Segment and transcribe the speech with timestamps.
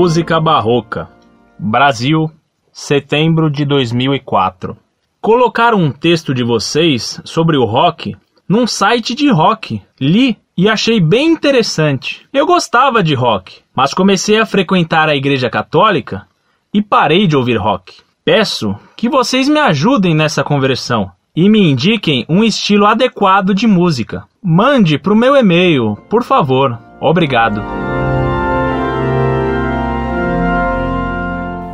[0.00, 1.10] música barroca.
[1.58, 2.30] Brasil,
[2.72, 4.74] setembro de 2004.
[5.20, 8.16] Colocaram um texto de vocês sobre o rock
[8.48, 9.82] num site de rock.
[10.00, 12.26] Li e achei bem interessante.
[12.32, 16.26] Eu gostava de rock, mas comecei a frequentar a Igreja Católica
[16.72, 17.96] e parei de ouvir rock.
[18.24, 24.24] Peço que vocês me ajudem nessa conversão e me indiquem um estilo adequado de música.
[24.42, 26.78] Mande para o meu e-mail, por favor.
[27.02, 27.79] Obrigado.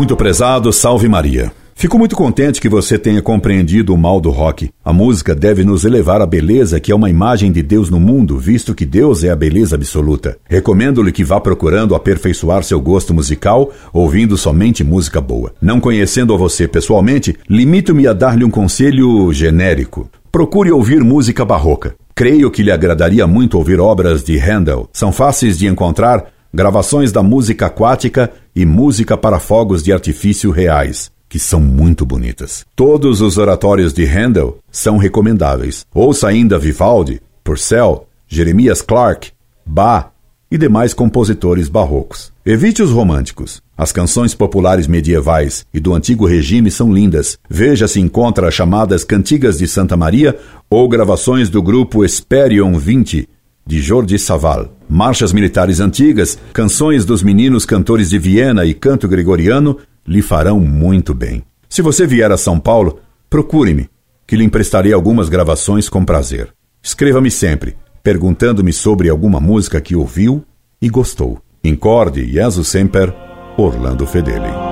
[0.00, 1.52] Muito prezado, salve Maria.
[1.74, 4.70] Fico muito contente que você tenha compreendido o mal do rock.
[4.82, 8.38] A música deve nos elevar à beleza que é uma imagem de Deus no mundo,
[8.38, 10.38] visto que Deus é a beleza absoluta.
[10.48, 15.52] Recomendo-lhe que vá procurando aperfeiçoar seu gosto musical, ouvindo somente música boa.
[15.60, 20.08] Não conhecendo a você pessoalmente, limito-me a dar-lhe um conselho genérico.
[20.32, 21.94] Procure ouvir música barroca.
[22.14, 24.88] Creio que lhe agradaria muito ouvir obras de Handel.
[24.94, 31.10] São fáceis de encontrar gravações da música aquática e música para fogos de artifício reais
[31.30, 32.66] que são muito bonitas.
[32.74, 35.86] Todos os oratórios de Handel são recomendáveis.
[35.94, 39.30] Ouça ainda Vivaldi, Purcell, Jeremias Clark,
[39.64, 40.08] Bach
[40.50, 42.32] e demais compositores barrocos.
[42.44, 43.62] Evite os românticos.
[43.78, 47.38] As canções populares medievais e do antigo regime são lindas.
[47.48, 50.36] Veja se encontra as chamadas Cantigas de Santa Maria
[50.68, 53.28] ou gravações do grupo Esperion 20,
[53.70, 54.68] de Jordi Saval.
[54.88, 61.14] Marchas militares antigas, canções dos meninos cantores de Viena e canto gregoriano lhe farão muito
[61.14, 61.44] bem.
[61.68, 62.98] Se você vier a São Paulo,
[63.30, 63.88] procure-me,
[64.26, 66.48] que lhe emprestarei algumas gravações com prazer.
[66.82, 70.44] Escreva-me sempre, perguntando-me sobre alguma música que ouviu
[70.82, 71.38] e gostou.
[71.62, 73.14] Incorde Jesus Semper,
[73.56, 74.69] Orlando Fedeli.